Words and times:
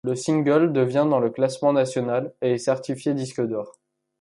Le 0.03 0.15
single 0.15 0.73
devient 0.73 1.05
dans 1.07 1.19
le 1.19 1.29
classement 1.29 1.73
national 1.73 2.33
et 2.41 2.53
est 2.53 2.57
certifié 2.57 3.13
disque 3.13 3.39
d'or. 3.45 3.77